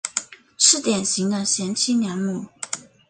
[0.57, 2.47] 是典型的贤妻良母。